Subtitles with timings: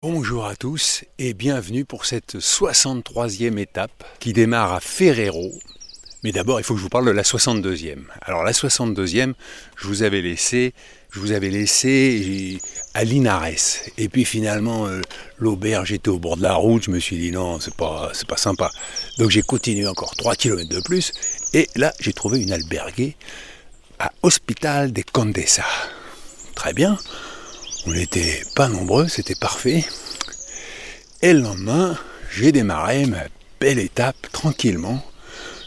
[0.00, 5.50] Bonjour à tous et bienvenue pour cette 63e étape qui démarre à Ferrero.
[6.22, 8.04] Mais d'abord, il faut que je vous parle de la 62e.
[8.22, 9.32] Alors la 62e,
[9.76, 10.72] je vous avais laissé,
[12.94, 13.48] à Linares.
[13.96, 15.00] Et puis finalement, euh,
[15.36, 16.84] l'auberge était au bord de la route.
[16.84, 18.70] Je me suis dit non, c'est pas, c'est pas sympa.
[19.18, 21.12] Donc j'ai continué encore 3 km de plus.
[21.54, 23.16] Et là, j'ai trouvé une albergue
[23.98, 25.64] à Hospital de Condesa.
[26.54, 26.96] Très bien.
[27.86, 29.84] On n'était pas nombreux, c'était parfait.
[31.22, 31.96] Et le lendemain,
[32.30, 33.24] j'ai démarré ma
[33.60, 35.02] belle étape tranquillement,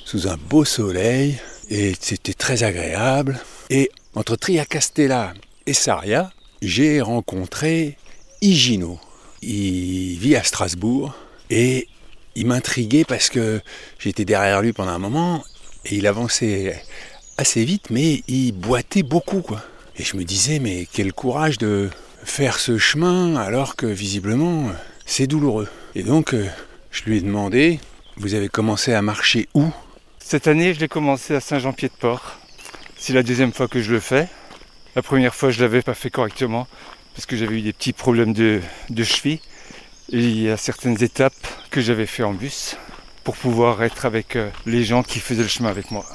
[0.06, 3.40] sous un beau soleil, et c'était très agréable.
[3.70, 5.34] Et entre Triacastella
[5.66, 7.98] et Saria, j'ai rencontré
[8.42, 9.00] Higino.
[9.42, 11.16] Il vit à Strasbourg
[11.50, 11.88] et
[12.36, 13.62] il m'intriguait parce que
[14.00, 15.44] j'étais derrière lui pendant un moment
[15.86, 16.82] et il avançait
[17.38, 19.44] assez vite, mais il boitait beaucoup.
[19.98, 21.90] Et je me disais, mais quel courage de
[22.24, 24.72] faire ce chemin alors que visiblement
[25.06, 25.68] c'est douloureux.
[25.96, 26.48] Et donc euh,
[26.92, 27.80] je lui ai demandé,
[28.18, 29.70] vous avez commencé à marcher où?
[30.20, 32.38] Cette année je l'ai commencé à Saint-Jean-Pied-de-Port.
[32.98, 34.28] C'est la deuxième fois que je le fais.
[34.96, 36.68] La première fois je ne l'avais pas fait correctement
[37.16, 39.40] parce que j'avais eu des petits problèmes de, de cheville.
[40.10, 42.78] Il y a certaines étapes que j'avais fait en bus
[43.24, 46.06] pour pouvoir être avec euh, les gens qui faisaient le chemin avec moi.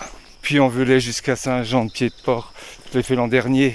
[0.42, 2.52] Puis on volait jusqu'à Saint-Jean-de-Pied-de-Port.
[2.92, 3.74] Je l'ai fait l'an dernier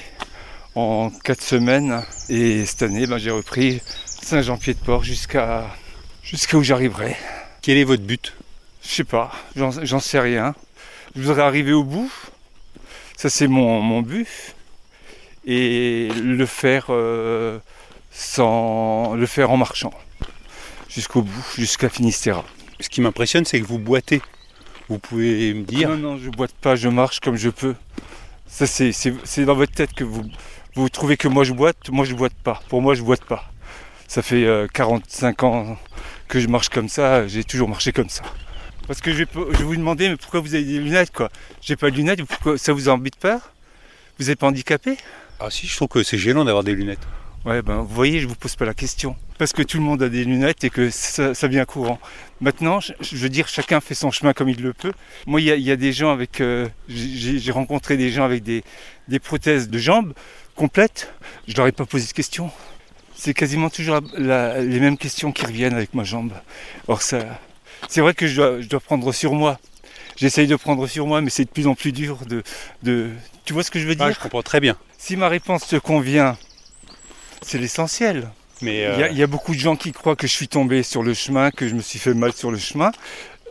[0.76, 2.04] en 4 semaines.
[2.30, 5.68] Et cette année, ben, j'ai repris Saint-Jean-Pied-de-Port jusqu'à
[6.24, 7.16] jusqu'à où j'arriverai.
[7.62, 8.34] Quel est votre but?
[8.84, 10.56] Je sais pas, j'en sais rien.
[11.16, 12.12] Je voudrais arriver au bout.
[13.18, 14.28] Ça, c'est mon, mon, but.
[15.46, 17.60] Et le faire euh,
[18.12, 19.94] sans le faire en marchant
[20.90, 22.44] jusqu'au bout, jusqu'à Finistère.
[22.80, 24.22] Ce qui m'impressionne, c'est que vous boitez.
[24.90, 27.76] Vous pouvez me dire Non, non, je boite pas, je marche comme je peux.
[28.48, 30.24] Ça, c'est dans votre tête que vous,
[30.76, 32.62] vous trouvez que moi je boite, moi je boite pas.
[32.70, 33.52] Pour moi je boite pas.
[34.08, 35.78] Ça fait 45 euh, ans
[36.28, 38.24] que je marche comme ça, j'ai toujours marché comme ça.
[38.88, 41.30] Parce que je vais, je vous demander, mais pourquoi vous avez des lunettes quoi?
[41.62, 43.42] J'ai pas de lunettes, pourquoi ça vous embête pas
[44.20, 44.98] Vous n'êtes pas handicapé?
[45.40, 47.06] Ah si, je trouve que c'est gênant d'avoir des lunettes.
[47.44, 49.16] Ouais, ben vous voyez, je vous pose pas la question.
[49.40, 52.00] Parce que tout le monde a des lunettes et que ça, ça vient courant.
[52.40, 54.92] Maintenant, je, veux dire, chacun fait son chemin comme il le peut.
[55.26, 56.40] Moi, il y, a des gens avec.
[56.40, 58.64] Euh, j'ai rencontré des gens avec des,
[59.08, 60.14] des prothèses de jambes
[60.56, 61.14] complète,
[61.48, 62.52] je leur ai pas posé de questions.
[63.16, 66.34] C'est quasiment toujours les mêmes questions qui reviennent avec ma jambe.
[66.88, 67.20] Or ça,
[67.88, 69.60] c'est vrai que je dois, prendre sur moi.
[70.18, 72.44] J'essaye de prendre sur moi, mais c'est de plus en plus dur de,
[72.84, 73.10] de...
[73.46, 74.76] Tu vois ce que je veux dire Je comprends très bien.
[74.98, 76.38] Si ma réponse te convient,
[77.42, 78.30] c'est l'essentiel.
[78.62, 81.02] Mais euh, il y, a beaucoup de gens qui croient que je suis tombé sur
[81.02, 82.92] le chemin, que je me suis fait mal sur le chemin.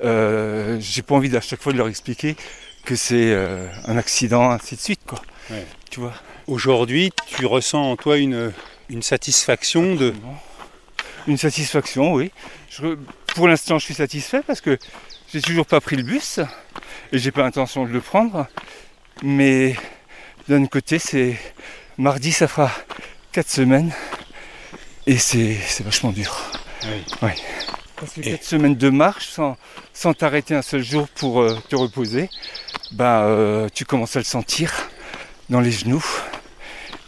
[0.05, 2.37] Euh, J'ai pas envie à chaque fois de leur expliquer
[2.85, 5.21] que c'est euh, un accident, ainsi de suite, quoi.
[5.91, 6.15] Tu vois?
[6.51, 8.53] Aujourd'hui, tu ressens en toi une,
[8.89, 10.13] une satisfaction de.
[11.29, 12.33] Une satisfaction, oui.
[13.37, 14.77] pour l'instant, je suis satisfait parce que
[15.33, 16.41] j'ai toujours pas pris le bus
[17.13, 18.49] et j'ai pas l'intention de le prendre.
[19.23, 19.77] Mais
[20.49, 21.39] d'un côté, c'est
[21.99, 22.73] mardi, ça fera
[23.31, 23.93] 4 semaines
[25.07, 26.37] et c'est vachement dur.
[27.23, 27.31] Oui.
[27.95, 29.57] Parce que 4 semaines de marche sans,
[29.93, 32.29] sans t'arrêter un seul jour pour euh, te reposer,
[32.91, 34.73] ben, euh, tu commences à le sentir
[35.49, 36.05] dans les genoux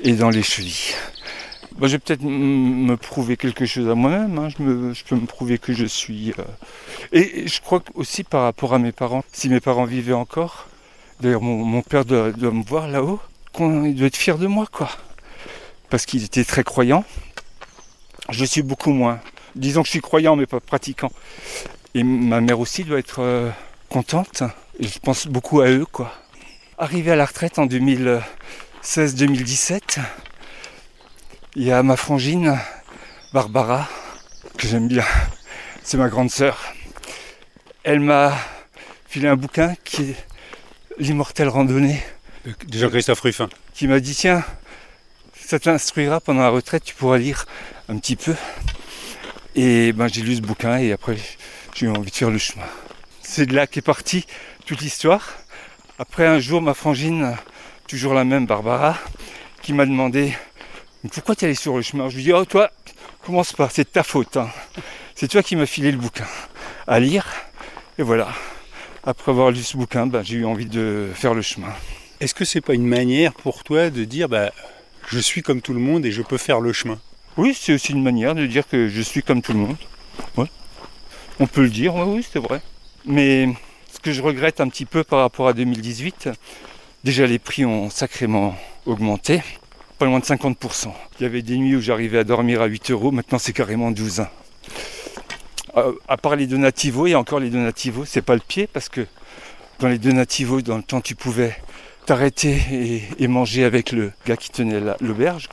[0.02, 0.94] et dans les chevilles.
[1.80, 4.38] je vais peut-être me prouver quelque chose à moi-même.
[4.38, 4.48] Hein.
[4.48, 6.32] Je, peux me prouver que je suis.
[6.38, 6.42] Euh,
[7.12, 10.68] et je crois aussi par rapport à mes parents, si mes parents vivaient encore,
[11.20, 13.20] d'ailleurs mon, père doit, me voir là-haut,
[13.58, 14.90] il doit être fier de moi, quoi.
[15.88, 17.04] Parce qu'il était très croyant.
[18.30, 19.20] Je suis beaucoup moins.
[19.54, 21.12] Disons que je suis croyant mais pas pratiquant.
[21.94, 23.50] Et ma mère aussi doit être euh,
[23.88, 24.42] contente.
[24.80, 26.12] Et je pense beaucoup à eux, quoi.
[26.78, 28.22] Arrivé à la retraite en 2000.
[28.84, 30.00] 16-2017,
[31.54, 32.58] il y a ma frangine,
[33.32, 33.88] Barbara,
[34.58, 35.04] que j'aime bien.
[35.84, 36.60] C'est ma grande sœur.
[37.84, 38.36] Elle m'a
[39.08, 40.16] filé un bouquin qui est
[40.98, 42.02] L'immortelle randonnée.
[42.44, 43.48] De Jean-Christophe Ruffin.
[43.72, 44.44] Qui m'a dit tiens,
[45.34, 47.46] ça t'instruira pendant la retraite, tu pourras lire
[47.88, 48.34] un petit peu.
[49.54, 51.16] Et ben j'ai lu ce bouquin et après
[51.74, 52.66] j'ai eu envie de faire le chemin.
[53.22, 54.26] C'est de là qu'est partie
[54.66, 55.32] toute l'histoire.
[55.98, 57.36] Après un jour ma frangine
[57.92, 58.96] toujours la même Barbara,
[59.60, 60.32] qui m'a demandé
[61.12, 62.08] pourquoi tu es allé sur le chemin?
[62.08, 62.70] Je lui dis Oh, toi,
[63.22, 64.38] commence pas, c'est ta faute.
[64.38, 64.48] Hein.
[65.14, 66.24] C'est toi qui m'as filé le bouquin
[66.86, 67.26] à lire.
[67.98, 68.28] Et voilà.
[69.04, 71.68] Après avoir lu ce bouquin, ben, j'ai eu envie de faire le chemin.
[72.20, 74.52] Est-ce que c'est pas une manière pour toi de dire bah,
[75.08, 76.98] je suis comme tout le monde et je peux faire le chemin
[77.36, 79.76] Oui, c'est aussi une manière de dire que je suis comme tout le monde.
[81.38, 82.62] On peut le dire, oui, oui c'est vrai.
[83.04, 83.48] Mais
[83.92, 86.30] ce que je regrette un petit peu par rapport à 2018,
[87.04, 88.54] Déjà les prix ont sacrément
[88.86, 89.42] augmenté.
[89.98, 90.92] pas loin de 50%.
[91.18, 93.90] Il y avait des nuits où j'arrivais à dormir à 8 euros, maintenant c'est carrément
[93.90, 94.24] 12.
[95.76, 99.06] Euh, à part les donativos, et encore les donativos, c'est pas le pied parce que
[99.80, 101.56] dans les donativos, dans le temps, tu pouvais
[102.06, 105.48] t'arrêter et, manger avec le gars qui tenait l'auberge.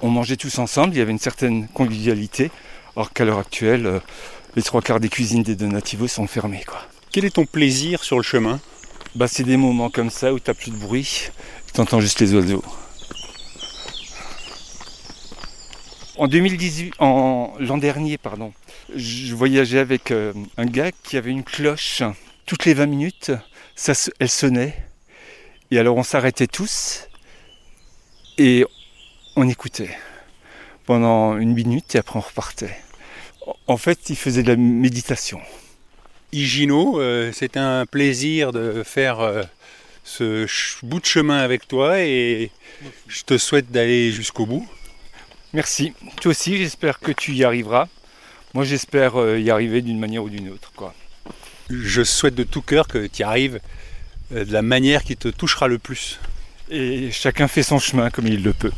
[0.00, 2.50] On mangeait tous ensemble, il y avait une certaine convivialité,
[2.94, 4.00] alors qu'à l'heure actuelle, euh,
[4.54, 6.62] les trois quarts des cuisines des donativos sont fermées.
[6.64, 6.80] Quoi.
[7.10, 8.60] Quel est ton plaisir sur le chemin?
[9.14, 11.30] Bah, C'est des moments comme ça où tu n'as plus de bruit,
[11.72, 12.64] tu entends juste les oiseaux.
[16.16, 18.52] En 2018, en l'an dernier, pardon,
[18.94, 22.02] je voyageais avec euh, un gars qui avait une cloche.
[22.46, 23.32] Toutes les 20 minutes,
[24.20, 24.76] elle sonnait.
[25.72, 27.08] Et alors on s'arrêtait tous
[28.38, 28.64] et
[29.34, 29.90] on écoutait
[30.86, 32.76] pendant une minute et après on repartait.
[33.66, 35.40] En fait, il faisait de la méditation.
[36.34, 39.42] Higino, euh, c'est un plaisir de faire euh,
[40.02, 40.46] ce
[40.82, 42.50] bout de chemin avec toi et
[43.06, 44.68] je te souhaite d'aller jusqu'au bout.
[45.52, 45.92] Merci.
[46.20, 47.86] Toi aussi, j'espère que tu y arriveras.
[48.52, 50.72] Moi, j'espère euh, y arriver d'une manière ou d'une autre.
[50.74, 50.92] Quoi.
[51.70, 53.60] Je souhaite de tout cœur que tu y arrives
[54.32, 56.18] de la manière qui te touchera le plus.
[56.68, 58.72] Et chacun fait son chemin comme il le peut.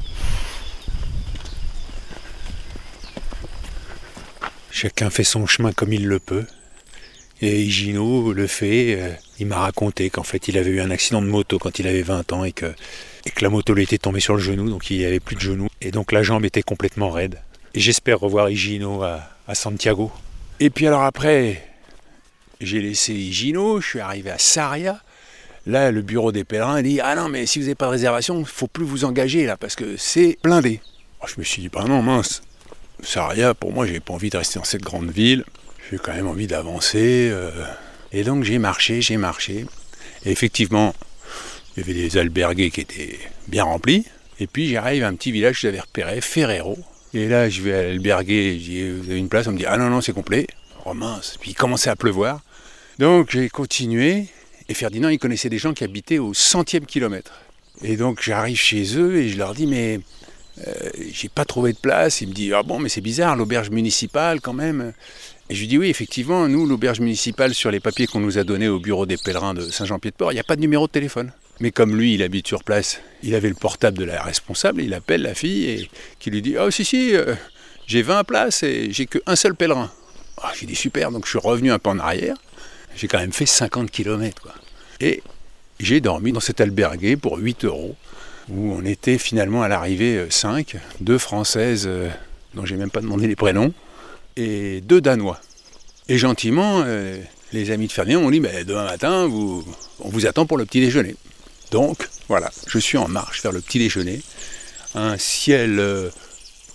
[4.71, 6.45] Chacun fait son chemin comme il le peut.
[7.43, 8.97] Et Higino le fait.
[8.99, 11.87] Euh, il m'a raconté qu'en fait il avait eu un accident de moto quand il
[11.87, 12.73] avait 20 ans et que,
[13.41, 15.69] la moto lui était tombée sur le genou, donc il avait plus de genou.
[15.81, 17.41] Et donc la jambe était complètement raide.
[17.75, 20.11] Et j'espère revoir Higino à, Santiago.
[20.61, 21.69] Et puis alors après,
[22.61, 25.01] j'ai laissé Higino, je suis arrivé à Saria.
[25.67, 28.39] Là, le bureau des pèlerins dit Ah non, mais si vous n'avez pas de réservation,
[28.39, 30.81] il faut plus vous engager là, parce que c'est blindé.
[31.27, 32.43] je me suis dit Bah non, mince,
[33.03, 35.45] Saria, pour moi, j'ai pas envie de rester dans cette grande ville.
[35.91, 37.29] J'ai quand même envie d'avancer.
[37.31, 37.51] Euh.
[38.13, 39.67] Et donc, j'ai marché, j'ai marché.
[40.25, 40.95] Et effectivement,
[41.77, 43.19] il y avait des albergués qui étaient
[43.49, 44.05] bien remplis.
[44.41, 46.77] Et puis, j'arrive à un petit village que j'avais repéré, Ferrero.
[47.15, 49.67] Et là, je vais à l'alberguer, je dis Vous avez une place On me dit
[49.67, 50.47] Ah non, non, c'est complet.
[50.85, 51.37] Oh mince.
[51.41, 52.41] Puis il commençait à pleuvoir.
[52.99, 54.27] Donc, j'ai continué.
[54.69, 57.33] Et Ferdinand, il connaissait des gens qui habitaient au centième kilomètre.
[57.83, 60.01] Et donc j'arrive chez eux et je leur dis mais
[60.67, 60.73] euh,
[61.13, 62.21] j'ai pas trouvé de place.
[62.21, 64.93] Il me dit ah bon mais c'est bizarre l'auberge municipale quand même.
[65.49, 68.45] Et je lui dis oui effectivement nous l'auberge municipale sur les papiers qu'on nous a
[68.45, 71.33] donnés au bureau des pèlerins de Saint-Jean-Pied-de-Port il n'y a pas de numéro de téléphone.
[71.61, 74.93] Mais comme lui il habite sur place, il avait le portable de la responsable, il
[74.93, 77.35] appelle la fille et qui lui dit oh si si euh,
[77.87, 79.91] j'ai 20 places et j'ai qu'un seul pèlerin.
[80.43, 82.37] Ah, j'ai dit super donc je suis revenu un peu en arrière
[82.97, 84.49] j'ai quand même fait 50 km.
[85.01, 85.23] Et
[85.79, 87.95] j'ai dormi dans cet albergué pour 8 euros,
[88.49, 92.09] où on était finalement à l'arrivée 5, euh, deux Françaises euh,
[92.55, 93.73] dont j'ai même pas demandé les prénoms,
[94.37, 95.41] et deux Danois.
[96.09, 97.21] Et gentiment, euh,
[97.53, 99.65] les amis de Ferdinand m'ont dit demain matin, vous,
[100.01, 101.17] on vous attend pour le petit déjeuner.
[101.71, 104.21] Donc voilà, je suis en marche vers le petit déjeuner.
[104.95, 105.83] Un ciel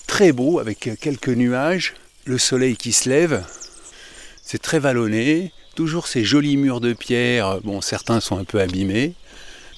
[0.06, 1.94] très beau avec quelques nuages,
[2.26, 3.44] le soleil qui se lève,
[4.44, 9.14] c'est très vallonné, toujours ces jolis murs de pierre, bon certains sont un peu abîmés,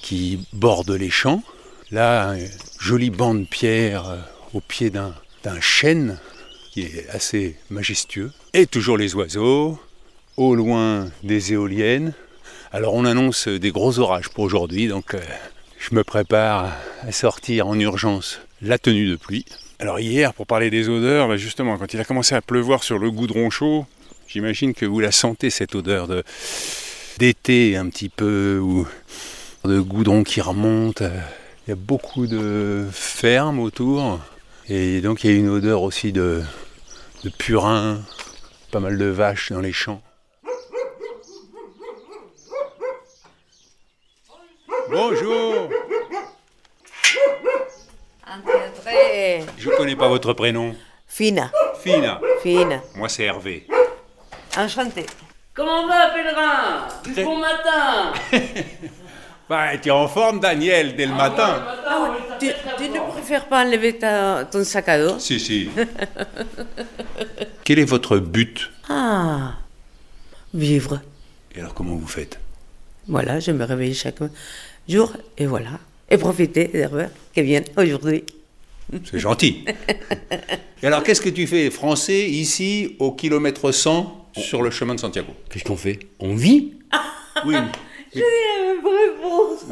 [0.02, 1.42] qui bordent les champs.
[1.90, 2.38] Là, un
[2.80, 4.18] joli banc de pierre euh,
[4.52, 5.14] au pied d'un
[5.60, 6.18] chêne
[6.74, 8.32] qui est assez majestueux.
[8.52, 9.78] Et toujours les oiseaux,
[10.36, 12.14] au loin des éoliennes.
[12.72, 15.20] Alors on annonce des gros orages pour aujourd'hui, donc euh,
[15.78, 16.72] je me prépare
[17.06, 19.44] à sortir en urgence la tenue de pluie.
[19.78, 22.98] Alors hier, pour parler des odeurs, bah, justement, quand il a commencé à pleuvoir sur
[22.98, 23.86] le goudron chaud,
[24.26, 26.24] J'imagine que vous la sentez cette odeur de
[27.18, 28.84] d'été un petit peu ou
[29.64, 31.02] de goudron qui remonte.
[31.02, 34.18] Il y a beaucoup de fermes autour
[34.68, 36.42] et donc il y a une odeur aussi de,
[37.24, 38.02] de purin,
[38.70, 40.02] pas mal de vaches dans les champs.
[44.90, 45.70] Bonjour
[49.56, 50.76] Je connais pas votre prénom.
[51.06, 51.50] Fina.
[51.82, 52.20] Fina.
[52.42, 52.82] Fina.
[52.94, 53.66] Moi c'est Hervé.
[54.58, 55.06] Enchanté.
[55.54, 56.88] Comment va, pèlerin?
[57.04, 58.12] Du bon matin
[59.48, 61.62] Bah, tu es en forme, Daniel, dès le ah matin.
[61.86, 65.68] Ah tu, ne préfères pas enlever ton sac à dos Si, si.
[67.64, 69.54] Quel est votre but Ah,
[70.52, 71.00] vivre.
[71.54, 72.38] Et alors, comment vous faites?
[73.06, 74.20] Voilà, je me réveille chaque
[74.88, 75.78] jour et voilà.
[76.10, 78.24] Et profiter des heures qui viennent aujourd'hui.
[79.04, 79.64] C'est gentil.
[80.82, 85.00] et alors, qu'est-ce que tu fais, français, ici, au kilomètre 100 sur le chemin de
[85.00, 85.32] Santiago?
[85.50, 85.98] Qu'est-ce qu'on fait?
[86.18, 86.74] On vit?
[87.46, 87.56] Oui.
[88.14, 89.64] J'ai la réponse.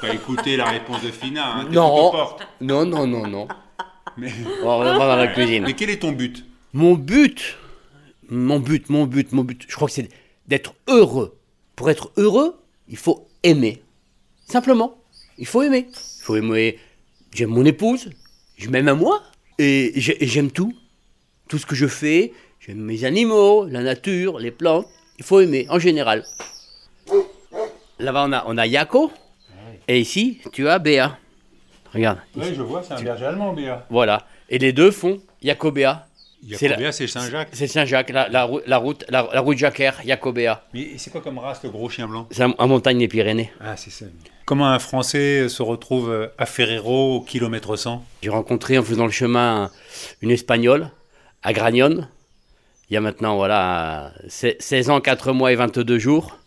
[0.00, 2.12] Tu as écouté la réponse de Fina, hein, non.
[2.60, 3.48] non, non, non, non.
[4.16, 4.32] Mais...
[4.62, 5.64] On va dans la cuisine.
[5.64, 6.44] Mais quel est ton but?
[6.72, 7.56] Mon but?
[8.28, 10.08] Mon but, mon but, mon but, je crois que c'est
[10.48, 11.38] d'être heureux.
[11.76, 13.82] Pour être heureux, il faut aimer.
[14.46, 14.96] Simplement,
[15.38, 15.88] il faut aimer.
[15.90, 16.78] Il faut aimer
[17.32, 18.10] j'aime mon épouse,
[18.56, 19.22] je m'aime à moi,
[19.58, 20.74] et j'aime tout.
[21.48, 24.86] Tout ce que je fais, j'aime mes animaux, la nature, les plantes.
[25.18, 26.24] Il faut aimer, en général.
[27.98, 29.12] Là-bas, on a, on a Yako,
[29.88, 31.18] et ici, tu as Béa.
[31.94, 32.54] Regarde, ici.
[32.54, 33.86] je vois, c'est un berger allemand, Béa.
[33.90, 34.26] voilà.
[34.48, 36.06] Et les deux font Yako-Béa.
[36.54, 37.50] C'est la- Béa, c'est Saint-Jacques.
[37.52, 40.64] C'est Saint-Jacques, la, la, rou- la route, la, la route Jacquer, Yako-Béa.
[40.74, 42.26] Mais c'est quoi comme race, le gros chien blanc?
[42.30, 43.52] C'est en montagne des Pyrénées.
[43.60, 44.06] Ah, c'est ça.
[44.46, 49.12] Comment un Français se retrouve à Ferrero au kilomètre 100 J'ai rencontré en faisant le
[49.12, 49.70] chemin
[50.22, 50.90] une Espagnole
[51.42, 52.06] à Gragnon.
[52.90, 56.38] Il y a maintenant voilà, se- 16 ans, 4 mois et 22 jours.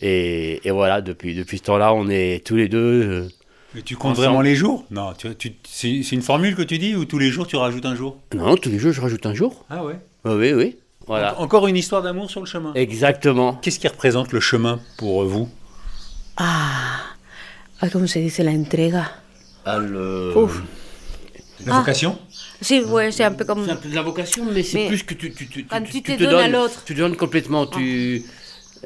[0.00, 2.78] Et, et voilà, depuis, depuis ce temps-là, on est tous les deux.
[2.78, 3.28] euh,
[3.74, 4.26] Mais tu comptes Ensemble.
[4.26, 4.84] vraiment les jours?
[4.90, 7.56] Non, tu, tu- c'est c'est une formule que tu dis ou tous les jours tu
[7.56, 8.18] rajoutes un jour?
[8.34, 9.64] Non, tous les jours, je rajoute un jour.
[9.70, 9.98] Ah ouais?
[10.24, 10.76] Oui, oui, oui.
[11.06, 11.38] Voilà.
[11.38, 12.72] En- Encore une histoire d'amour sur le chemin.
[12.74, 13.54] Exactement.
[13.54, 15.48] Qu'est-ce qui représente le chemin pour vous?
[16.36, 17.00] Ah,
[17.80, 19.10] ah, ¿cómo se dice la entrega?
[19.64, 20.34] Ah, le-.
[21.64, 21.78] La Ah.
[21.78, 22.18] vocation
[22.60, 23.64] Sí, ouais, c'est un peu comme.
[23.64, 25.80] C'est un peu de la vocation, mais c'est Mais plus que tu, tu, tu, quand
[25.82, 26.82] tu, tu tu te donnes à l'autre.
[26.86, 27.66] Tu te donnes complètement.
[27.66, 28.22] Tu,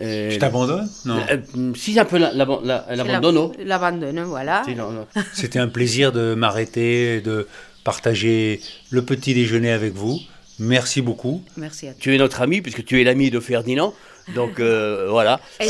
[0.02, 1.20] euh, Tu t'abandonnes Non.
[1.30, 4.62] euh, si, c'est un peu la- la- L'abandonne, voilà.
[4.64, 4.75] Si.
[5.32, 7.47] C'était un plaisir de m'arrêter, de
[7.85, 10.18] partager le petit déjeuner avec vous.
[10.59, 11.42] Merci beaucoup.
[11.56, 11.99] Merci à toi.
[12.00, 13.94] Tu es notre ami, puisque tu es l'ami de Ferdinand.
[14.35, 15.40] Donc euh, voilà.
[15.61, 15.68] Et,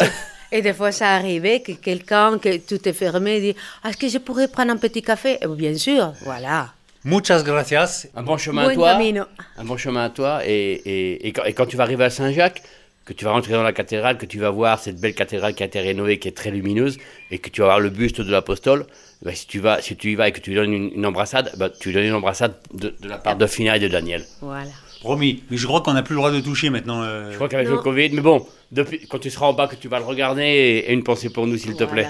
[0.59, 3.55] et des fois, ça arrivait que quelqu'un, que tout est fermé, dit
[3.87, 5.39] Est-ce que je pourrais prendre un petit café?
[5.43, 6.73] Eh Bien sûr, voilà.
[7.05, 8.09] Muchas gracias.
[8.15, 8.93] Un bon chemin à toi.
[8.93, 9.25] camino.
[9.57, 10.41] Un bon chemin à toi.
[10.45, 12.62] Et, et, et, quand, et quand tu vas arriver à Saint-Jacques,
[13.11, 15.64] que tu vas rentrer dans la cathédrale, que tu vas voir cette belle cathédrale qui
[15.64, 16.97] a été rénovée, qui est très lumineuse,
[17.33, 18.87] et que tu vas voir le buste de l'apostole,
[19.23, 21.05] ben, si, tu vas, si tu y vas et que tu lui donnes une, une
[21.05, 23.88] embrassade, ben, tu lui donnes une embrassade de, de la part de Fina et de
[23.88, 24.25] Daniel.
[24.40, 24.71] Voilà.
[25.00, 25.43] Promis.
[25.50, 27.02] Mais je crois qu'on n'a plus le droit de toucher maintenant.
[27.02, 27.31] euh.
[27.33, 29.88] Je crois qu'avec le Covid, mais bon, depuis, quand tu seras en bas, que tu
[29.88, 32.07] vas le regarder, et, et une pensée pour nous, s'il te plaît.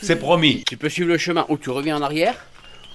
[0.00, 0.64] C'est promis.
[0.68, 2.36] Tu peux suivre le chemin, ou tu reviens en arrière,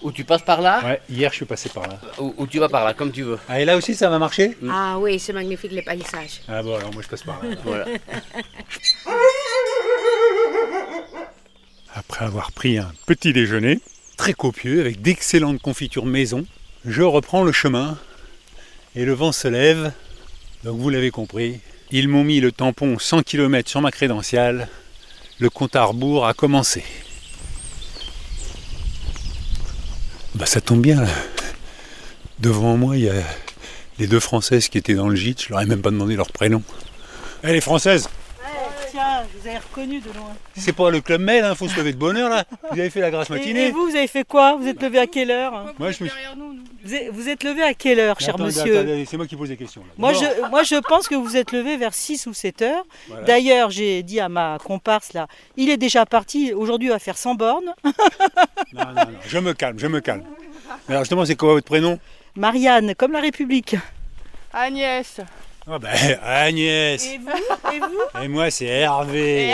[0.02, 2.00] ou tu passes par là, Ouais, hier je suis passé par là.
[2.20, 3.40] ou, ou tu vas par là, comme tu veux.
[3.50, 6.42] Ah, et là aussi ça va marcher Ah oui, c'est magnifique les paysages.
[6.48, 7.56] Ah bon, alors moi je passe par là.
[7.64, 7.86] Voilà.
[11.96, 13.80] Après avoir pris un petit déjeuner,
[14.18, 16.46] très copieux, avec d'excellentes confitures maison,
[16.86, 17.98] je reprends le chemin
[18.96, 19.92] et le vent se lève.
[20.64, 21.60] Donc vous l'avez compris,
[21.92, 24.68] ils m'ont mis le tampon 100 km sur ma crédentiale.
[25.40, 26.84] Le compte à rebours a commencé.
[30.38, 31.04] Bah ça tombe bien.
[32.40, 33.14] Devant moi, il y a
[33.98, 35.42] les deux Françaises qui étaient dans le gîte.
[35.42, 36.62] Je leur ai même pas demandé leur prénom.
[37.44, 38.08] Eh les Françaises
[38.98, 40.34] Tiens, vous avez reconnu de loin.
[40.56, 42.46] C'est pas le club Med, hein, faut se lever de bonne heure là.
[42.72, 43.68] Vous avez fait la grasse matinée.
[43.68, 44.56] et vous, vous avez fait quoi?
[44.56, 45.72] Vous êtes levé à quelle heure?
[45.78, 46.18] Moi je me suis.
[46.84, 48.80] vous êtes, vous êtes levé à quelle heure, cher Attendez, monsieur?
[48.80, 49.82] attendez, c'est moi qui pose des questions.
[49.82, 49.94] là.
[50.00, 52.86] moi je, moi, je pense que vous êtes levé vers 6 ou 7 heures.
[53.08, 53.24] voilà.
[53.26, 55.28] D'ailleurs, j'ai dit à ma comparse là,
[55.58, 56.52] il est déjà parti.
[56.54, 57.76] Aujourd'hui, il va faire 100 bornes.
[58.74, 60.24] Non, non, non, je me calme, je me calme.
[60.90, 62.00] Alors justement, c'est quoi votre prénom?
[62.36, 63.76] Marianne, comme la République.
[64.54, 65.22] Agnès.
[65.70, 65.90] Ah ben
[66.24, 67.06] Agnès.
[67.06, 69.54] Et vous Et vous Et moi c'est Hervé.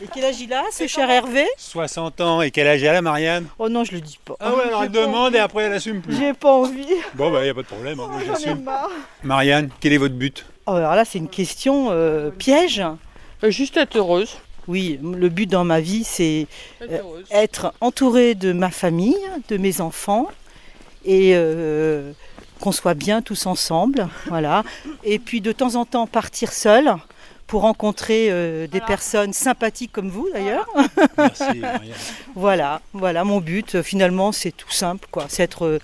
[0.00, 3.02] Et quel âge il a, ce cher Hervé 60 ans et quel âge elle a
[3.02, 4.34] Marianne Oh non, je le dis pas.
[4.40, 6.16] Ah ouais, alors elle demande et après elle assume plus.
[6.16, 6.86] J'ai pas envie.
[7.14, 8.68] Bon bah y a pas de problème, hein, moi j'assume.
[9.22, 12.82] Marianne, quel est votre but Oh, alors là, c'est une question euh, piège.
[13.42, 14.38] Euh, Juste être heureuse.
[14.68, 16.46] Oui, le but dans ma vie, c'est
[16.80, 19.16] Être Euh, être entourée de ma famille,
[19.48, 20.28] de mes enfants,
[21.04, 22.12] et euh,
[22.62, 24.62] qu'on soit bien tous ensemble, voilà.
[25.02, 26.94] Et puis de temps en temps partir seule
[27.48, 28.86] pour rencontrer euh, des Voilà.
[28.86, 30.66] personnes sympathiques comme vous d'ailleurs.
[31.18, 31.94] Merci Marianne.
[32.36, 33.74] Voilà, voilà mon but.
[33.74, 35.26] euh, Finalement, c'est tout simple, quoi.
[35.28, 35.78] C'est être euh,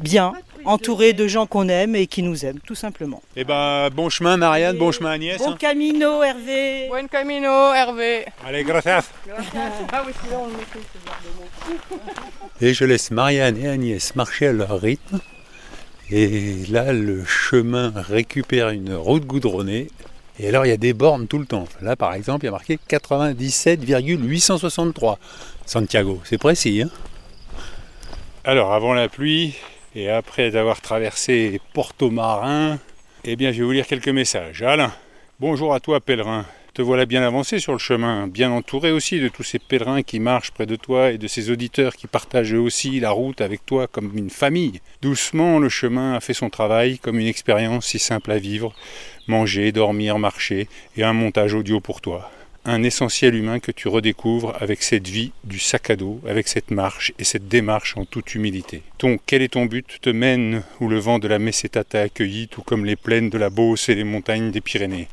[0.00, 0.32] bien,
[0.64, 3.22] entouré de gens qu'on aime et qui nous aiment, tout simplement.
[3.36, 5.38] Eh ben bon chemin Marianne, bon chemin Agnès.
[5.38, 5.56] Bon hein.
[5.58, 6.88] camino, Hervé.
[6.88, 8.24] Buen camino, Hervé.
[8.44, 9.04] Allez, gracias.
[9.92, 10.02] Ah.
[12.60, 15.20] Et je laisse Marianne et Agnès marcher à leur rythme.
[16.10, 19.88] Et là, le chemin récupère une route goudronnée.
[20.38, 21.66] Et alors, il y a des bornes tout le temps.
[21.80, 25.18] Là, par exemple, il y a marqué 97,863
[25.64, 26.20] Santiago.
[26.24, 26.90] C'est précis, hein?
[28.44, 29.56] Alors, avant la pluie,
[29.96, 32.78] et après avoir traversé Porto Marin,
[33.24, 34.62] eh bien, je vais vous lire quelques messages.
[34.62, 34.92] Alain,
[35.40, 36.46] bonjour à toi, pèlerin.
[36.76, 40.20] Te voilà bien avancé sur le chemin, bien entouré aussi de tous ces pèlerins qui
[40.20, 43.64] marchent près de toi et de ces auditeurs qui partagent eux aussi la route avec
[43.64, 44.82] toi comme une famille.
[45.00, 48.74] Doucement, le chemin a fait son travail comme une expérience si simple à vivre.
[49.26, 50.68] Manger, dormir, marcher
[50.98, 52.30] et un montage audio pour toi.
[52.66, 56.70] Un essentiel humain que tu redécouvres avec cette vie du sac à dos, avec cette
[56.70, 58.82] marche et cette démarche en toute humilité.
[58.98, 62.48] Ton quel est ton but te mène où le vent de la Meseta t'a accueilli,
[62.48, 65.08] tout comme les plaines de la Beauce et les montagnes des Pyrénées.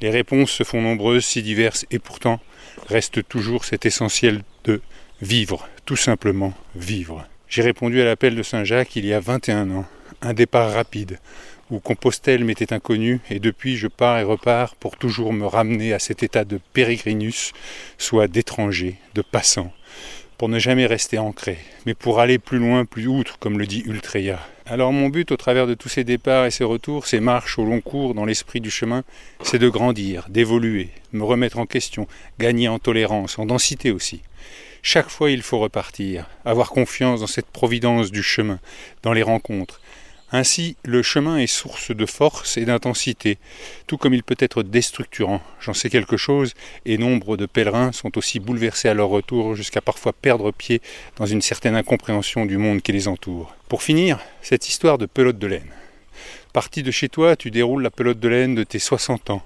[0.00, 2.40] Les réponses se font nombreuses, si diverses, et pourtant
[2.88, 4.80] reste toujours cet essentiel de
[5.20, 7.26] vivre, tout simplement vivre.
[7.48, 9.86] J'ai répondu à l'appel de Saint-Jacques il y a 21 ans,
[10.22, 11.18] un départ rapide,
[11.70, 15.98] où Compostelle m'était inconnu, et depuis je pars et repars pour toujours me ramener à
[15.98, 17.52] cet état de pérégrinus,
[17.98, 19.72] soit d'étranger, de passant,
[20.40, 23.82] pour ne jamais rester ancré, mais pour aller plus loin, plus outre, comme le dit
[23.84, 24.40] Ultreya.
[24.64, 27.66] Alors mon but au travers de tous ces départs et ces retours, ces marches au
[27.66, 29.04] long cours dans l'esprit du chemin,
[29.42, 34.22] c'est de grandir, d'évoluer, me remettre en question, gagner en tolérance, en densité aussi.
[34.80, 38.60] Chaque fois il faut repartir, avoir confiance dans cette providence du chemin,
[39.02, 39.82] dans les rencontres,
[40.32, 43.38] ainsi, le chemin est source de force et d'intensité,
[43.86, 45.42] tout comme il peut être déstructurant.
[45.60, 46.54] J'en sais quelque chose,
[46.86, 50.80] et nombre de pèlerins sont aussi bouleversés à leur retour jusqu'à parfois perdre pied
[51.16, 53.54] dans une certaine incompréhension du monde qui les entoure.
[53.68, 55.72] Pour finir, cette histoire de pelote de laine.
[56.52, 59.42] Parti de chez toi, tu déroules la pelote de laine de tes 60 ans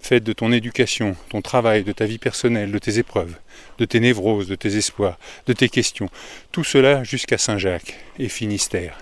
[0.00, 3.36] faite de ton éducation, ton travail, de ta vie personnelle, de tes épreuves,
[3.78, 6.08] de tes névroses, de tes espoirs, de tes questions,
[6.52, 8.98] tout cela jusqu'à Saint-Jacques et Finistère.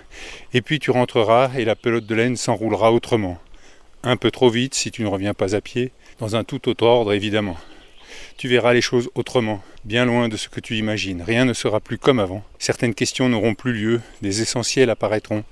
[0.53, 3.39] Et puis tu rentreras et la pelote de laine s'enroulera autrement.
[4.03, 6.87] Un peu trop vite si tu ne reviens pas à pied, dans un tout autre
[6.87, 7.57] ordre évidemment.
[8.37, 11.23] Tu verras les choses autrement, bien loin de ce que tu imagines.
[11.23, 12.43] Rien ne sera plus comme avant.
[12.59, 15.45] Certaines questions n'auront plus lieu, des essentiels apparaîtront,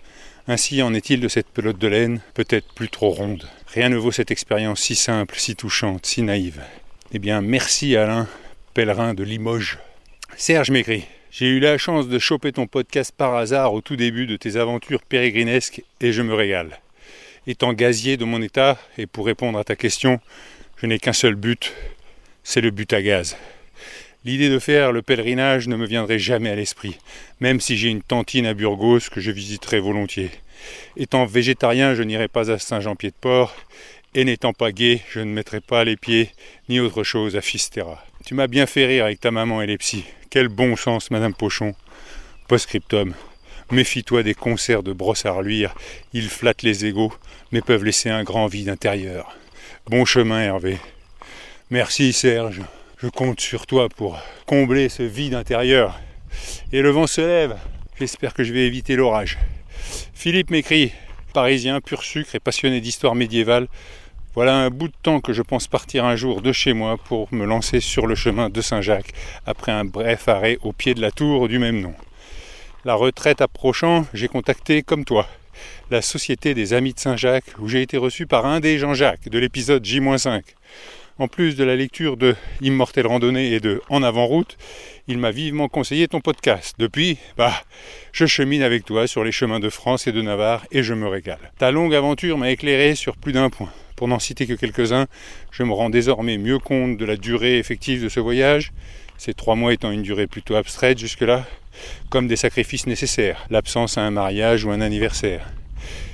[0.49, 3.49] ainsi en est-il de cette pelote de laine, peut-être plus trop ronde.
[3.69, 6.63] Rien ne vaut cette expérience si simple, si touchante, si naïve.
[7.13, 8.29] Eh bien, merci Alain,
[8.75, 9.79] pèlerin de Limoges.
[10.37, 14.27] Serge m'écrit J'ai eu la chance de choper ton podcast par hasard au tout début
[14.27, 16.81] de tes aventures pérégrinesques et je me régale.
[17.47, 20.21] Étant gazier de mon état, et pour répondre à ta question,
[20.77, 21.73] je n'ai qu'un seul but,
[22.45, 23.37] c'est le but à gaz.
[24.25, 26.97] L'idée de faire le pèlerinage ne me viendrait jamais à l'esprit,
[27.41, 30.31] même si j'ai une tantine à Burgos que je visiterai volontiers.
[30.97, 33.55] Étant végétarien, je n'irai pas à Saint-Jean-Pied-de-Port,
[34.15, 36.31] et n'étant pas gay, je ne mettrai pas les pieds
[36.69, 38.05] ni autre chose à Fistera.
[38.25, 40.05] Tu m'as bien fait rire avec ta maman et les psys.
[40.31, 41.75] Quel bon sens, Madame Pochon.
[42.47, 43.15] Postscriptum.
[43.71, 45.75] Méfie-toi des concerts de brossard luire.
[46.13, 47.13] Ils flattent les égaux,
[47.51, 49.37] mais peuvent laisser un grand vide intérieur.
[49.87, 50.79] Bon chemin, Hervé.
[51.71, 52.61] Merci, Serge.
[53.03, 55.99] Je compte sur toi pour combler ce vide intérieur.
[56.71, 57.57] Et le vent se lève.
[57.99, 59.39] J'espère que je vais éviter l'orage.
[60.15, 60.93] Philippe m'écrit
[61.35, 63.67] Parisien, pur sucre et passionné d'histoire médiévale.
[64.37, 67.27] Voilà un bout de temps que je pense partir un jour de chez moi pour
[67.35, 69.15] me lancer sur le chemin de Saint-Jacques
[69.47, 71.95] après un bref arrêt au pied de la tour du même nom.
[72.85, 75.27] La retraite approchant, j'ai contacté, comme toi,
[75.91, 79.41] la Société des Amis de Saint-Jacques où j'ai été reçu par un des Jean-Jacques de
[79.41, 80.43] l'épisode J-5.
[81.19, 84.57] En plus de la lecture de Immortelle Randonnée et de En avant route,
[85.09, 86.77] il m'a vivement conseillé ton podcast.
[86.79, 87.53] Depuis, bah,
[88.13, 91.07] je chemine avec toi sur les chemins de France et de Navarre et je me
[91.07, 91.53] régale.
[91.59, 93.71] Ta longue aventure m'a éclairé sur plus d'un point.
[93.95, 95.07] Pour n'en citer que quelques-uns,
[95.51, 98.73] je me rends désormais mieux compte de la durée effective de ce voyage,
[99.19, 101.45] ces trois mois étant une durée plutôt abstraite jusque-là,
[102.09, 105.47] comme des sacrifices nécessaires, l'absence à un mariage ou un anniversaire.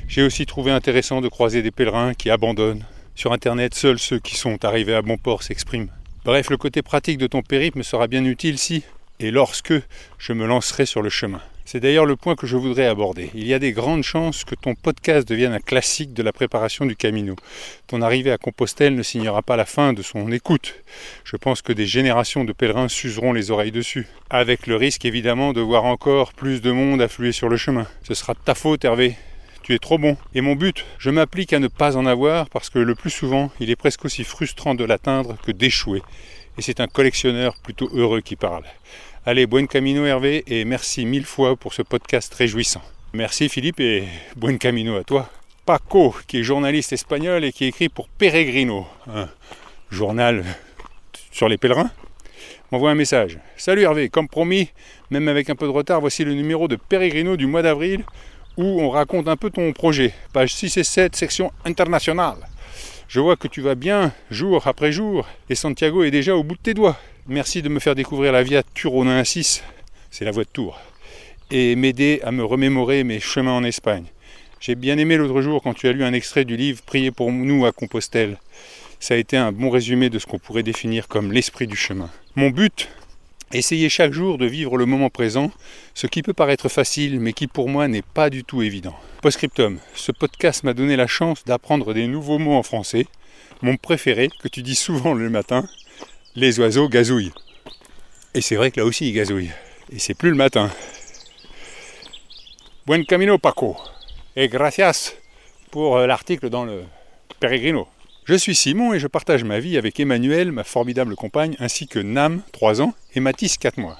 [0.08, 2.84] J'ai aussi trouvé intéressant de croiser des pèlerins qui abandonnent,
[3.18, 5.90] sur Internet, seuls ceux qui sont arrivés à bon port s'expriment.
[6.24, 8.84] Bref, le côté pratique de ton périple me sera bien utile si
[9.18, 9.74] et lorsque
[10.18, 11.40] je me lancerai sur le chemin.
[11.64, 13.30] C'est d'ailleurs le point que je voudrais aborder.
[13.34, 16.86] Il y a des grandes chances que ton podcast devienne un classique de la préparation
[16.86, 17.34] du Camino.
[17.88, 20.76] Ton arrivée à Compostelle ne signera pas la fin de son écoute.
[21.24, 25.52] Je pense que des générations de pèlerins s'useront les oreilles dessus, avec le risque évidemment
[25.52, 27.88] de voir encore plus de monde affluer sur le chemin.
[28.04, 29.16] Ce sera de ta faute Hervé,
[29.68, 30.16] tu es trop bon.
[30.34, 33.50] Et mon but, je m'applique à ne pas en avoir parce que le plus souvent,
[33.60, 36.00] il est presque aussi frustrant de l'atteindre que d'échouer.
[36.56, 38.64] Et c'est un collectionneur plutôt heureux qui parle.
[39.26, 42.80] Allez, buen camino Hervé et merci mille fois pour ce podcast réjouissant.
[43.12, 44.04] Merci Philippe et
[44.36, 45.28] buen camino à toi.
[45.66, 49.28] Paco, qui est journaliste espagnol et qui écrit pour Peregrino, un
[49.90, 50.46] journal
[51.30, 51.90] sur les pèlerins,
[52.72, 53.38] m'envoie un message.
[53.58, 54.70] Salut Hervé, comme promis,
[55.10, 58.02] même avec un peu de retard, voici le numéro de Peregrino du mois d'avril
[58.58, 60.12] où on raconte un peu ton projet.
[60.32, 62.36] Page 6 et 7, section internationale.
[63.08, 66.56] Je vois que tu vas bien jour après jour et Santiago est déjà au bout
[66.56, 66.98] de tes doigts.
[67.28, 69.62] Merci de me faire découvrir la Via Turonin 6,
[70.10, 70.78] c'est la voie de Tours,
[71.50, 74.06] et m'aider à me remémorer mes chemins en Espagne.
[74.60, 77.30] J'ai bien aimé l'autre jour quand tu as lu un extrait du livre Priez pour
[77.30, 78.38] nous à Compostelle.
[78.98, 82.10] Ça a été un bon résumé de ce qu'on pourrait définir comme l'esprit du chemin.
[82.34, 82.88] Mon but,
[83.52, 85.50] Essayez chaque jour de vivre le moment présent,
[85.94, 88.94] ce qui peut paraître facile, mais qui pour moi n'est pas du tout évident.
[89.22, 93.06] Postscriptum, ce podcast m'a donné la chance d'apprendre des nouveaux mots en français.
[93.62, 95.66] Mon préféré, que tu dis souvent le matin,
[96.34, 97.32] les oiseaux gazouillent.
[98.34, 99.52] Et c'est vrai que là aussi ils gazouillent.
[99.90, 100.70] Et c'est plus le matin.
[102.84, 103.78] Buen camino Paco.
[104.36, 105.14] Et gracias
[105.70, 106.84] pour euh, l'article dans le
[107.40, 107.88] Peregrino.
[108.28, 111.98] Je suis Simon et je partage ma vie avec Emmanuel, ma formidable compagne, ainsi que
[111.98, 113.98] Nam, 3 ans, et Mathis, 4 mois.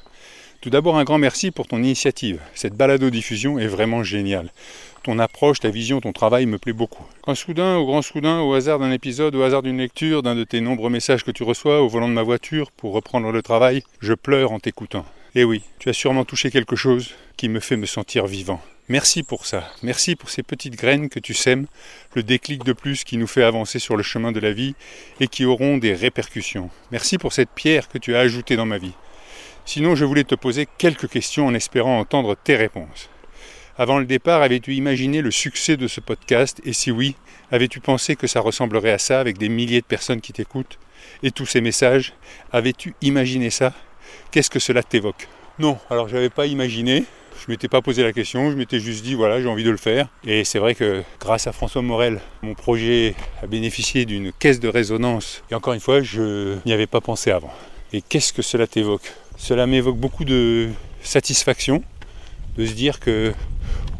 [0.60, 2.38] Tout d'abord, un grand merci pour ton initiative.
[2.54, 4.52] Cette balado-diffusion est vraiment géniale.
[5.02, 7.06] Ton approche, ta vision, ton travail me plaît beaucoup.
[7.22, 10.44] Quand soudain, au grand soudain, au hasard d'un épisode, au hasard d'une lecture, d'un de
[10.44, 13.82] tes nombreux messages que tu reçois au volant de ma voiture pour reprendre le travail,
[14.00, 15.06] je pleure en t'écoutant.
[15.36, 18.60] Et oui, tu as sûrement touché quelque chose qui me fait me sentir vivant.
[18.90, 19.70] Merci pour ça.
[19.83, 21.66] Merci pour ces petites graines que tu sèmes,
[22.14, 24.74] le déclic de plus qui nous fait avancer sur le chemin de la vie
[25.20, 26.70] et qui auront des répercussions.
[26.90, 28.94] Merci pour cette pierre que tu as ajoutée dans ma vie.
[29.66, 33.11] Sinon, je voulais te poser quelques questions en espérant entendre tes réponses.
[33.77, 36.62] Avant le départ, avais-tu imaginé le succès de ce podcast?
[36.64, 37.14] Et si oui,
[37.53, 40.79] avais-tu pensé que ça ressemblerait à ça avec des milliers de personnes qui t'écoutent?
[41.22, 42.14] Et tous ces messages
[42.53, 43.74] Avais-tu imaginé ça?
[44.31, 45.29] Qu'est-ce que cela t'évoque?
[45.59, 47.05] Non, alors je n'avais pas imaginé.
[47.40, 49.77] Je m'étais pas posé la question, je m'étais juste dit voilà, j'ai envie de le
[49.77, 50.09] faire.
[50.24, 54.68] Et c'est vrai que grâce à François Morel, mon projet a bénéficié d'une caisse de
[54.68, 55.42] résonance.
[55.51, 57.53] Et encore une fois, je n'y avais pas pensé avant.
[57.92, 59.12] Et qu'est-ce que cela t'évoque?
[59.37, 60.68] Cela m'évoque beaucoup de
[61.03, 61.83] satisfaction
[62.57, 63.33] de se dire que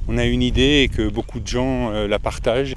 [0.09, 2.75] on a une idée et que beaucoup de gens euh, la partagent.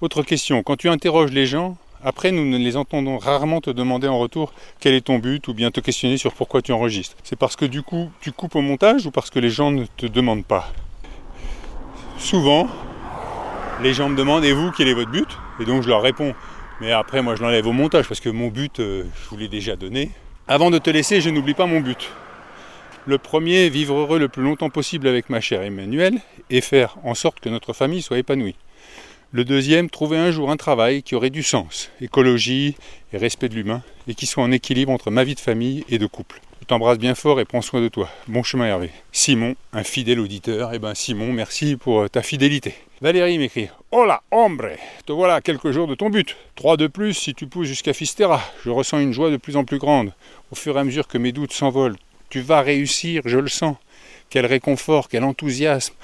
[0.00, 4.08] Autre question, quand tu interroges les gens, après, nous ne les entendons rarement te demander
[4.08, 7.16] en retour quel est ton but ou bien te questionner sur pourquoi tu enregistres.
[7.22, 9.84] C'est parce que du coup, tu coupes au montage ou parce que les gens ne
[9.96, 10.72] te demandent pas?
[12.18, 12.68] Souvent,
[13.82, 15.28] les gens me demandent et vous, quel est votre but?
[15.60, 16.34] Et donc je leur réponds.
[16.80, 19.48] Mais après, moi, je l'enlève au montage parce que mon but, euh, je vous l'ai
[19.48, 20.10] déjà donné.
[20.48, 22.10] Avant de te laisser, je n'oublie pas mon but.
[23.06, 26.18] Le premier, vivre heureux le plus longtemps possible avec ma chère Emmanuelle
[26.50, 28.56] et faire en sorte que notre famille soit épanouie.
[29.34, 32.76] Le deuxième, trouver un jour un travail qui aurait du sens, écologie
[33.14, 35.98] et respect de l'humain, et qui soit en équilibre entre ma vie de famille et
[35.98, 36.42] de couple.
[36.60, 38.10] Je t'embrasse bien fort et prends soin de toi.
[38.28, 38.90] Bon chemin Hervé.
[39.10, 40.74] Simon, un fidèle auditeur.
[40.74, 42.74] Eh ben Simon, merci pour ta fidélité.
[43.00, 44.68] Valérie m'écrit Hola, hombre
[45.06, 46.36] Te voilà à quelques jours de ton but.
[46.54, 48.42] Trois de plus si tu pousses jusqu'à Fistera.
[48.66, 50.12] Je ressens une joie de plus en plus grande.
[50.50, 51.96] Au fur et à mesure que mes doutes s'envolent,
[52.28, 53.76] tu vas réussir, je le sens.
[54.28, 55.94] Quel réconfort, quel enthousiasme.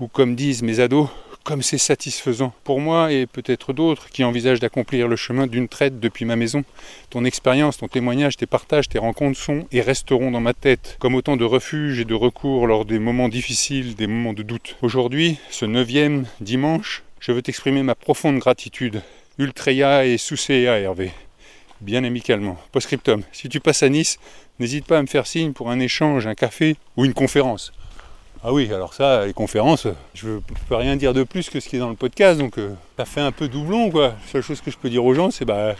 [0.00, 1.08] Ou comme disent mes ados,
[1.48, 5.98] comme c'est satisfaisant pour moi et peut-être d'autres qui envisagent d'accomplir le chemin d'une traite
[5.98, 6.62] depuis ma maison.
[7.08, 11.14] Ton expérience, ton témoignage, tes partages, tes rencontres sont et resteront dans ma tête comme
[11.14, 14.76] autant de refuges et de recours lors des moments difficiles, des moments de doute.
[14.82, 19.00] Aujourd'hui, ce neuvième dimanche, je veux t'exprimer ma profonde gratitude.
[19.38, 21.12] Ultreya et Soucea Hervé.
[21.80, 22.58] Bien amicalement.
[22.72, 23.22] Postscriptum.
[23.32, 24.18] Si tu passes à Nice,
[24.58, 27.72] n'hésite pas à me faire signe pour un échange, un café ou une conférence.
[28.44, 31.68] Ah oui, alors ça, les conférences, je ne peux rien dire de plus que ce
[31.68, 34.08] qui est dans le podcast, donc euh, ça fait un peu doublon, quoi.
[34.08, 35.74] La seule chose que je peux dire aux gens, c'est bah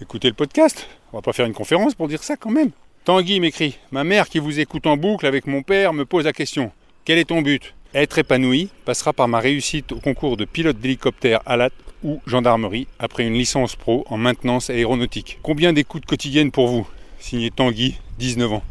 [0.00, 0.86] écoutez le podcast.
[1.12, 2.70] On va pas faire une conférence pour dire ça quand même.
[3.04, 6.32] Tanguy m'écrit Ma mère qui vous écoute en boucle avec mon père me pose la
[6.32, 6.70] question
[7.04, 7.74] Quel est ton but?
[7.94, 11.70] Être épanoui passera par ma réussite au concours de pilote d'hélicoptère à la
[12.04, 15.38] ou gendarmerie après une licence pro en maintenance aéronautique.
[15.42, 16.86] Combien d'écoutes quotidiennes pour vous
[17.18, 18.62] Signé Tanguy, 19 ans.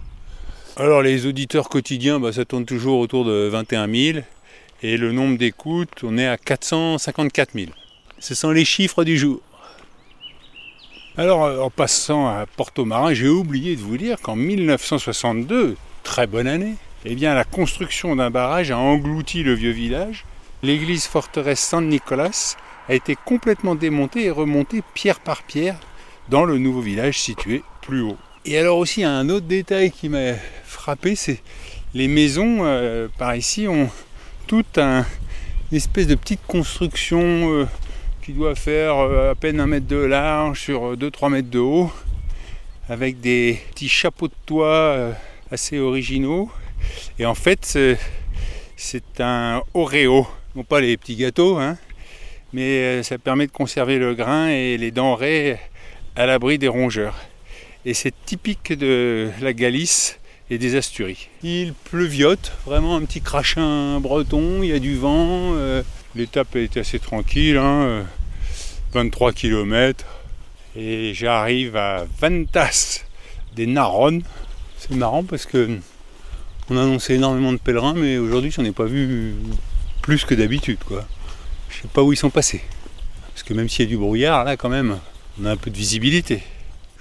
[0.77, 4.19] Alors les auditeurs quotidiens, bah, ça tourne toujours autour de 21 000.
[4.83, 7.71] Et le nombre d'écoutes, on est à 454 000.
[8.19, 9.41] Ce sont les chiffres du jour.
[11.17, 16.25] Alors euh, en passant à Porto Marin, j'ai oublié de vous dire qu'en 1962, très
[16.25, 20.23] bonne année, eh bien la construction d'un barrage a englouti le vieux village.
[20.63, 22.55] L'église forteresse Saint-Nicolas
[22.87, 25.75] a été complètement démontée et remontée pierre par pierre
[26.29, 28.17] dans le nouveau village situé plus haut.
[28.43, 31.41] Et alors aussi un autre détail qui m'a frappé, c'est
[31.93, 33.87] les maisons euh, par ici ont
[34.47, 35.05] toute un,
[35.71, 37.67] une espèce de petite construction euh,
[38.23, 41.91] qui doit faire euh, à peine un mètre de large sur 2-3 mètres de haut,
[42.89, 45.11] avec des petits chapeaux de toit
[45.51, 46.49] assez originaux.
[47.19, 47.77] Et en fait,
[48.75, 51.77] c'est un Oreo, non pas les petits gâteaux, hein,
[52.53, 55.59] mais ça permet de conserver le grain et les denrées
[56.15, 57.15] à l'abri des rongeurs
[57.85, 61.29] et c'est typique de la Galice et des Asturies.
[61.43, 65.81] Il pleuviote, vraiment un petit crachin breton, il y a du vent, euh,
[66.15, 67.59] l'étape est assez tranquille,
[68.93, 70.05] 23 hein, km,
[70.75, 73.03] et j'arrive à Ventas
[73.55, 74.23] des Naronnes.
[74.77, 75.79] C'est marrant parce que
[76.69, 79.33] on a annoncé énormément de pèlerins, mais aujourd'hui j'en ai pas vu
[80.01, 80.79] plus que d'habitude.
[80.85, 81.05] Quoi.
[81.69, 82.61] Je sais pas où ils sont passés.
[83.33, 84.99] Parce que même s'il y a du brouillard, là quand même,
[85.41, 86.43] on a un peu de visibilité.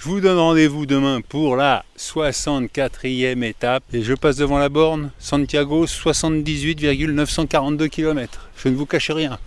[0.03, 5.11] Je vous donne rendez-vous demain pour la 64e étape et je passe devant la borne
[5.19, 8.49] Santiago 78,942 km.
[8.57, 9.39] Je ne vous cache rien.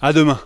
[0.00, 0.38] À demain.